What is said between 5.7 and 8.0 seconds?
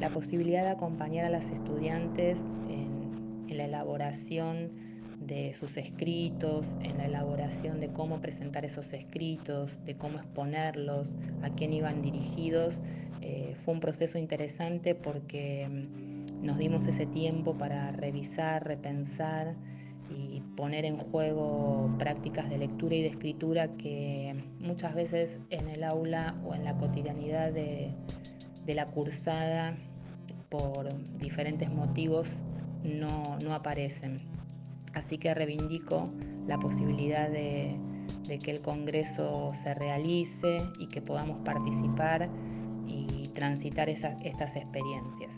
escritos, en la elaboración de